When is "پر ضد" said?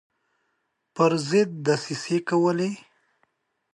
0.95-1.51